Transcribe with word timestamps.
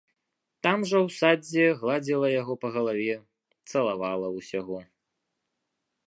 Там 0.67 0.79
жа 0.91 0.99
ў 0.99 1.09
садзе 1.17 1.65
гладзіла 1.81 2.27
яго 2.41 2.53
па 2.63 2.67
галаве, 2.77 3.15
цалавала 3.73 4.27
ўсяго. 4.39 4.79